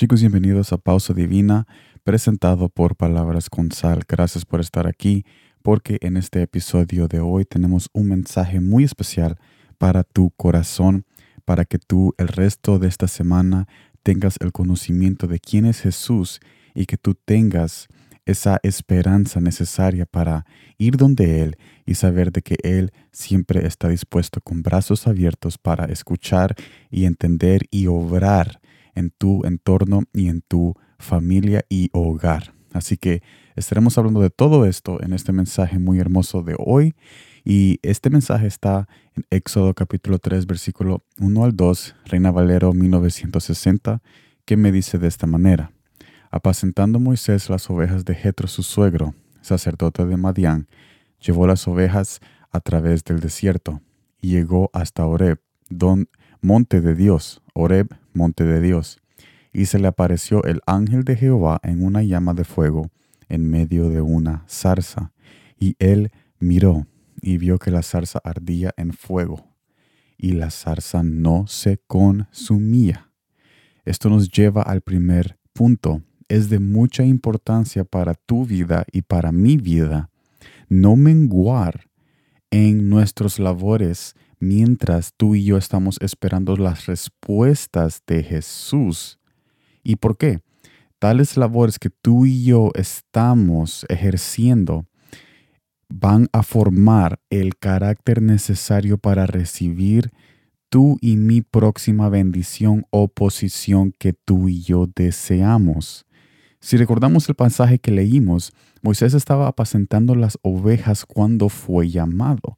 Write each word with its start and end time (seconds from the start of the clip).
Chicos, 0.00 0.22
bienvenidos 0.22 0.72
a 0.72 0.78
Pausa 0.78 1.12
Divina, 1.12 1.66
presentado 2.04 2.70
por 2.70 2.96
Palabras 2.96 3.50
con 3.50 3.70
Sal. 3.70 4.00
Gracias 4.08 4.46
por 4.46 4.60
estar 4.60 4.86
aquí, 4.86 5.26
porque 5.60 5.98
en 6.00 6.16
este 6.16 6.40
episodio 6.40 7.06
de 7.06 7.20
hoy 7.20 7.44
tenemos 7.44 7.90
un 7.92 8.08
mensaje 8.08 8.60
muy 8.60 8.84
especial 8.84 9.36
para 9.76 10.02
tu 10.02 10.30
corazón, 10.30 11.04
para 11.44 11.66
que 11.66 11.78
tú 11.78 12.14
el 12.16 12.28
resto 12.28 12.78
de 12.78 12.88
esta 12.88 13.08
semana 13.08 13.68
tengas 14.02 14.36
el 14.40 14.52
conocimiento 14.52 15.26
de 15.26 15.38
quién 15.38 15.66
es 15.66 15.82
Jesús 15.82 16.40
y 16.74 16.86
que 16.86 16.96
tú 16.96 17.14
tengas 17.14 17.86
esa 18.24 18.58
esperanza 18.62 19.42
necesaria 19.42 20.06
para 20.06 20.46
ir 20.78 20.96
donde 20.96 21.42
Él 21.42 21.58
y 21.84 21.96
saber 21.96 22.32
de 22.32 22.40
que 22.40 22.56
Él 22.62 22.90
siempre 23.12 23.66
está 23.66 23.88
dispuesto 23.88 24.40
con 24.40 24.62
brazos 24.62 25.06
abiertos 25.06 25.58
para 25.58 25.84
escuchar 25.92 26.54
y 26.90 27.04
entender 27.04 27.66
y 27.70 27.86
obrar 27.86 28.62
en 29.00 29.10
tu 29.10 29.44
entorno 29.44 30.04
y 30.12 30.28
en 30.28 30.42
tu 30.42 30.74
familia 30.98 31.64
y 31.68 31.90
hogar. 31.92 32.54
Así 32.72 32.96
que 32.96 33.22
estaremos 33.56 33.98
hablando 33.98 34.20
de 34.20 34.30
todo 34.30 34.64
esto 34.64 35.02
en 35.02 35.12
este 35.12 35.32
mensaje 35.32 35.78
muy 35.78 35.98
hermoso 35.98 36.42
de 36.42 36.54
hoy. 36.58 36.94
Y 37.44 37.80
este 37.82 38.10
mensaje 38.10 38.46
está 38.46 38.86
en 39.16 39.24
Éxodo 39.30 39.74
capítulo 39.74 40.18
3, 40.18 40.46
versículo 40.46 41.02
1 41.18 41.44
al 41.44 41.56
2, 41.56 41.96
Reina 42.04 42.30
Valero 42.30 42.72
1960, 42.72 44.02
que 44.44 44.56
me 44.56 44.70
dice 44.70 44.98
de 44.98 45.08
esta 45.08 45.26
manera. 45.26 45.72
Apacentando 46.30 47.00
Moisés 47.00 47.50
las 47.50 47.68
ovejas 47.70 48.04
de 48.04 48.14
Jetro 48.14 48.46
su 48.46 48.62
suegro, 48.62 49.14
sacerdote 49.40 50.04
de 50.06 50.16
Madián, 50.16 50.68
llevó 51.18 51.46
las 51.46 51.66
ovejas 51.66 52.20
a 52.52 52.60
través 52.60 53.02
del 53.04 53.20
desierto 53.20 53.80
y 54.20 54.28
llegó 54.28 54.70
hasta 54.72 55.06
Oreb, 55.06 55.40
don, 55.70 56.08
monte 56.40 56.80
de 56.80 56.94
Dios, 56.94 57.42
Oreb, 57.54 57.88
monte 58.14 58.44
de 58.44 58.60
Dios, 58.60 59.00
y 59.52 59.66
se 59.66 59.78
le 59.78 59.88
apareció 59.88 60.44
el 60.44 60.60
ángel 60.66 61.04
de 61.04 61.16
Jehová 61.16 61.60
en 61.62 61.84
una 61.84 62.02
llama 62.02 62.34
de 62.34 62.44
fuego 62.44 62.90
en 63.28 63.48
medio 63.48 63.88
de 63.88 64.00
una 64.00 64.44
zarza, 64.48 65.12
y 65.58 65.76
él 65.78 66.10
miró 66.38 66.86
y 67.22 67.38
vio 67.38 67.58
que 67.58 67.70
la 67.70 67.82
zarza 67.82 68.20
ardía 68.24 68.74
en 68.76 68.92
fuego, 68.92 69.46
y 70.18 70.32
la 70.32 70.50
zarza 70.50 71.02
no 71.02 71.46
se 71.46 71.78
consumía. 71.86 73.10
Esto 73.84 74.10
nos 74.10 74.30
lleva 74.30 74.62
al 74.62 74.82
primer 74.82 75.38
punto. 75.52 76.02
Es 76.28 76.48
de 76.48 76.60
mucha 76.60 77.04
importancia 77.04 77.84
para 77.84 78.14
tu 78.14 78.44
vida 78.44 78.84
y 78.92 79.02
para 79.02 79.32
mi 79.32 79.56
vida 79.56 80.10
no 80.68 80.94
menguar 80.94 81.88
en 82.50 82.88
nuestros 82.88 83.38
labores 83.38 84.14
mientras 84.40 85.12
tú 85.16 85.34
y 85.34 85.44
yo 85.44 85.56
estamos 85.56 85.98
esperando 86.00 86.56
las 86.56 86.86
respuestas 86.86 88.02
de 88.06 88.22
Jesús. 88.22 89.18
¿Y 89.84 89.96
por 89.96 90.16
qué? 90.16 90.40
Tales 90.98 91.36
labores 91.36 91.78
que 91.78 91.90
tú 91.90 92.26
y 92.26 92.44
yo 92.44 92.72
estamos 92.74 93.86
ejerciendo 93.88 94.86
van 95.88 96.28
a 96.32 96.42
formar 96.42 97.20
el 97.30 97.56
carácter 97.56 98.22
necesario 98.22 98.96
para 98.98 99.26
recibir 99.26 100.10
tú 100.68 100.98
y 101.00 101.16
mi 101.16 101.42
próxima 101.42 102.08
bendición 102.08 102.86
o 102.90 103.08
posición 103.08 103.92
que 103.98 104.12
tú 104.12 104.48
y 104.48 104.62
yo 104.62 104.88
deseamos. 104.94 106.06
Si 106.60 106.76
recordamos 106.76 107.28
el 107.28 107.34
pasaje 107.34 107.78
que 107.78 107.90
leímos, 107.90 108.52
Moisés 108.82 109.14
estaba 109.14 109.48
apacentando 109.48 110.14
las 110.14 110.38
ovejas 110.42 111.04
cuando 111.04 111.48
fue 111.48 111.88
llamado. 111.88 112.56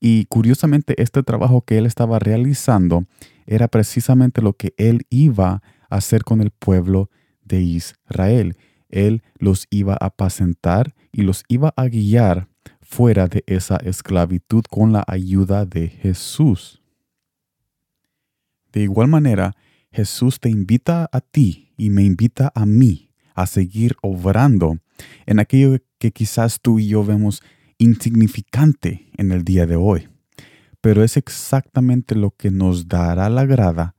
Y 0.00 0.24
curiosamente 0.24 1.00
este 1.00 1.22
trabajo 1.22 1.60
que 1.60 1.76
él 1.76 1.84
estaba 1.84 2.18
realizando 2.18 3.04
era 3.46 3.68
precisamente 3.68 4.40
lo 4.40 4.54
que 4.54 4.72
él 4.78 5.06
iba 5.10 5.62
a 5.90 5.96
hacer 5.96 6.24
con 6.24 6.40
el 6.40 6.50
pueblo 6.50 7.10
de 7.44 7.60
Israel. 7.60 8.56
Él 8.88 9.22
los 9.38 9.66
iba 9.70 9.92
a 9.94 10.06
apacentar 10.06 10.94
y 11.12 11.22
los 11.22 11.44
iba 11.48 11.74
a 11.76 11.86
guiar 11.86 12.48
fuera 12.80 13.28
de 13.28 13.44
esa 13.46 13.76
esclavitud 13.76 14.64
con 14.68 14.92
la 14.92 15.04
ayuda 15.06 15.66
de 15.66 15.88
Jesús. 15.88 16.82
De 18.72 18.80
igual 18.80 19.08
manera, 19.08 19.54
Jesús 19.92 20.40
te 20.40 20.48
invita 20.48 21.08
a 21.12 21.20
ti 21.20 21.72
y 21.76 21.90
me 21.90 22.02
invita 22.04 22.52
a 22.54 22.66
mí 22.66 23.10
a 23.34 23.46
seguir 23.46 23.96
obrando 24.02 24.78
en 25.26 25.40
aquello 25.40 25.78
que 25.98 26.12
quizás 26.12 26.60
tú 26.60 26.78
y 26.78 26.88
yo 26.88 27.04
vemos 27.04 27.42
insignificante 27.80 29.10
en 29.16 29.32
el 29.32 29.42
día 29.42 29.66
de 29.66 29.74
hoy, 29.74 30.08
pero 30.82 31.02
es 31.02 31.16
exactamente 31.16 32.14
lo 32.14 32.30
que 32.30 32.50
nos 32.50 32.88
dará 32.88 33.30
la 33.30 33.46
grada 33.46 33.96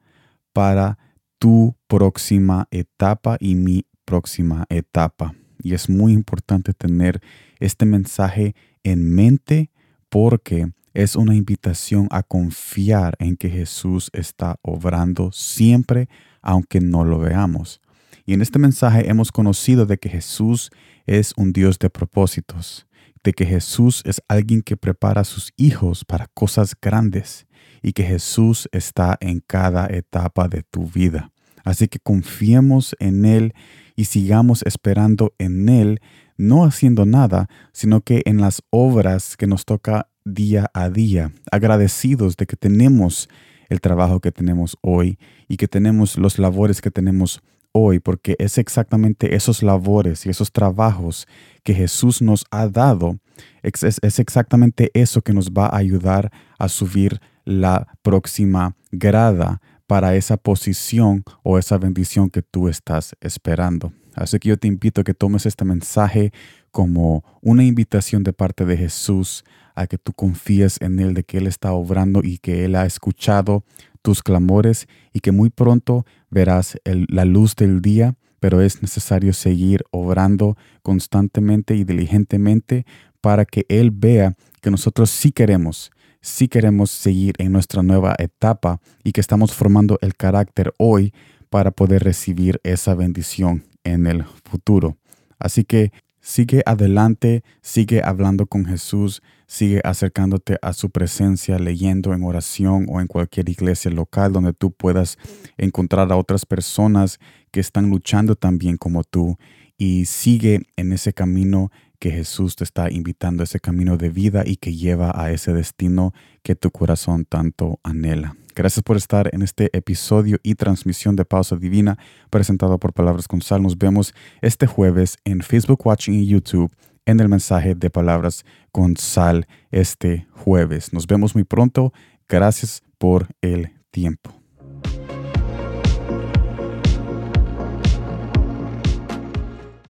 para 0.53 0.99
tu 1.39 1.75
próxima 1.87 2.67
etapa 2.69 3.37
y 3.39 3.55
mi 3.55 3.85
próxima 4.05 4.65
etapa. 4.69 5.33
Y 5.63 5.73
es 5.73 5.89
muy 5.89 6.13
importante 6.13 6.73
tener 6.73 7.21
este 7.59 7.85
mensaje 7.85 8.55
en 8.83 9.13
mente 9.13 9.71
porque 10.09 10.71
es 10.93 11.15
una 11.15 11.35
invitación 11.35 12.07
a 12.11 12.21
confiar 12.21 13.15
en 13.17 13.35
que 13.35 13.49
Jesús 13.49 14.11
está 14.13 14.57
obrando 14.61 15.31
siempre, 15.31 16.07
aunque 16.43 16.81
no 16.81 17.03
lo 17.03 17.17
veamos. 17.17 17.81
Y 18.25 18.33
en 18.33 18.41
este 18.43 18.59
mensaje 18.59 19.09
hemos 19.09 19.31
conocido 19.31 19.87
de 19.87 19.97
que 19.97 20.09
Jesús 20.09 20.69
es 21.07 21.33
un 21.35 21.51
Dios 21.51 21.79
de 21.79 21.89
propósitos 21.89 22.85
de 23.23 23.33
que 23.33 23.45
Jesús 23.45 24.01
es 24.05 24.21
alguien 24.27 24.61
que 24.61 24.77
prepara 24.77 25.21
a 25.21 25.25
sus 25.25 25.53
hijos 25.57 26.05
para 26.05 26.27
cosas 26.27 26.75
grandes 26.79 27.45
y 27.81 27.93
que 27.93 28.03
Jesús 28.03 28.67
está 28.71 29.17
en 29.19 29.41
cada 29.45 29.87
etapa 29.87 30.47
de 30.47 30.63
tu 30.63 30.87
vida. 30.87 31.31
Así 31.63 31.87
que 31.87 31.99
confiemos 31.99 32.95
en 32.99 33.25
Él 33.25 33.53
y 33.95 34.05
sigamos 34.05 34.63
esperando 34.65 35.33
en 35.37 35.69
Él, 35.69 35.99
no 36.37 36.63
haciendo 36.63 37.05
nada, 37.05 37.47
sino 37.71 38.01
que 38.01 38.23
en 38.25 38.41
las 38.41 38.63
obras 38.71 39.37
que 39.37 39.47
nos 39.47 39.65
toca 39.65 40.07
día 40.25 40.69
a 40.73 40.89
día, 40.89 41.31
agradecidos 41.51 42.37
de 42.37 42.45
que 42.45 42.55
tenemos 42.55 43.29
el 43.69 43.79
trabajo 43.79 44.19
que 44.19 44.31
tenemos 44.31 44.77
hoy 44.81 45.17
y 45.47 45.57
que 45.57 45.67
tenemos 45.67 46.17
los 46.17 46.39
labores 46.39 46.81
que 46.81 46.91
tenemos 46.91 47.41
hoy, 47.71 47.99
porque 47.99 48.35
es 48.39 48.57
exactamente 48.57 49.35
esos 49.35 49.63
labores 49.63 50.25
y 50.25 50.29
esos 50.29 50.51
trabajos 50.51 51.27
que 51.63 51.73
Jesús 51.73 52.21
nos 52.21 52.45
ha 52.51 52.67
dado, 52.67 53.19
es, 53.63 54.19
exactamente 54.19 54.91
eso 54.93 55.21
que 55.21 55.33
nos 55.33 55.51
va 55.51 55.67
a 55.67 55.77
ayudar 55.77 56.31
a 56.57 56.67
subir 56.69 57.19
la 57.45 57.87
próxima 58.01 58.75
grada 58.91 59.61
para 59.87 60.15
esa 60.15 60.37
posición 60.37 61.23
o 61.43 61.57
esa 61.57 61.77
bendición 61.77 62.29
que 62.29 62.41
tú 62.41 62.67
estás 62.67 63.15
esperando. 63.19 63.93
Así 64.15 64.39
que 64.39 64.49
yo 64.49 64.57
te 64.57 64.67
invito 64.67 65.01
a 65.01 65.03
que 65.03 65.13
tomes 65.13 65.45
este 65.45 65.65
mensaje 65.65 66.31
como 66.71 67.23
una 67.41 67.63
invitación 67.63 68.23
de 68.23 68.33
parte 68.33 68.65
de 68.65 68.77
Jesús 68.77 69.43
a 69.75 69.87
que 69.87 69.97
tú 69.97 70.13
confíes 70.13 70.77
en 70.81 70.99
Él, 70.99 71.13
de 71.13 71.23
que 71.23 71.37
Él 71.37 71.47
está 71.47 71.73
obrando 71.73 72.21
y 72.23 72.37
que 72.37 72.65
Él 72.65 72.75
ha 72.75 72.85
escuchado 72.85 73.63
tus 74.01 74.23
clamores 74.23 74.87
y 75.13 75.19
que 75.19 75.31
muy 75.31 75.49
pronto 75.49 76.05
verás 76.29 76.77
la 76.83 77.25
luz 77.25 77.55
del 77.55 77.81
día, 77.81 78.15
pero 78.39 78.61
es 78.61 78.81
necesario 78.81 79.33
seguir 79.33 79.83
obrando 79.91 80.57
constantemente 80.81 81.75
y 81.75 81.83
diligentemente 81.83 82.85
para 83.21 83.45
que 83.45 83.65
Él 83.69 83.91
vea 83.91 84.35
que 84.61 84.71
nosotros 84.71 85.09
sí 85.09 85.31
queremos, 85.31 85.91
sí 86.21 86.47
queremos 86.47 86.91
seguir 86.91 87.35
en 87.37 87.51
nuestra 87.51 87.83
nueva 87.83 88.15
etapa 88.17 88.79
y 89.03 89.11
que 89.11 89.21
estamos 89.21 89.53
formando 89.53 89.97
el 90.01 90.15
carácter 90.15 90.73
hoy 90.77 91.13
para 91.49 91.71
poder 91.71 92.03
recibir 92.03 92.59
esa 92.63 92.95
bendición 92.95 93.65
en 93.83 94.07
el 94.07 94.23
futuro. 94.23 94.97
Así 95.37 95.63
que 95.63 95.91
sigue 96.21 96.63
adelante, 96.65 97.43
sigue 97.61 98.01
hablando 98.03 98.45
con 98.45 98.65
Jesús, 98.65 99.21
sigue 99.47 99.81
acercándote 99.83 100.57
a 100.61 100.73
su 100.73 100.89
presencia, 100.89 101.59
leyendo 101.59 102.13
en 102.13 102.23
oración 102.23 102.85
o 102.89 103.01
en 103.01 103.07
cualquier 103.07 103.49
iglesia 103.49 103.91
local 103.91 104.31
donde 104.31 104.53
tú 104.53 104.71
puedas 104.71 105.17
encontrar 105.57 106.11
a 106.11 106.17
otras 106.17 106.45
personas 106.45 107.19
que 107.51 107.59
están 107.59 107.89
luchando 107.89 108.35
también 108.35 108.77
como 108.77 109.03
tú. 109.03 109.37
Y 109.77 110.05
sigue 110.05 110.61
en 110.77 110.93
ese 110.93 111.11
camino 111.11 111.71
que 112.01 112.09
Jesús 112.09 112.55
te 112.55 112.63
está 112.63 112.89
invitando, 112.89 113.43
ese 113.43 113.59
camino 113.59 113.95
de 113.95 114.09
vida 114.09 114.41
y 114.43 114.55
que 114.55 114.73
lleva 114.75 115.11
a 115.13 115.31
ese 115.31 115.53
destino 115.53 116.13
que 116.41 116.55
tu 116.55 116.71
corazón 116.71 117.25
tanto 117.25 117.79
anhela. 117.83 118.35
Gracias 118.55 118.81
por 118.81 118.97
estar 118.97 119.29
en 119.33 119.43
este 119.43 119.69
episodio 119.77 120.39
y 120.41 120.55
transmisión 120.55 121.15
de 121.15 121.25
Pausa 121.25 121.57
Divina 121.57 121.99
presentado 122.31 122.79
por 122.79 122.93
Palabras 122.93 123.27
con 123.27 123.43
Sal. 123.43 123.61
Nos 123.61 123.77
vemos 123.77 124.15
este 124.41 124.65
jueves 124.65 125.17
en 125.25 125.41
Facebook 125.41 125.85
Watching 125.85 126.15
y 126.15 126.25
YouTube 126.25 126.73
en 127.05 127.19
el 127.19 127.29
mensaje 127.29 127.75
de 127.75 127.91
Palabras 127.91 128.45
con 128.71 128.97
Sal 128.97 129.45
este 129.69 130.25
jueves. 130.31 130.93
Nos 130.93 131.05
vemos 131.05 131.35
muy 131.35 131.43
pronto. 131.43 131.93
Gracias 132.27 132.81
por 132.97 133.27
el 133.41 133.73
tiempo. 133.91 134.40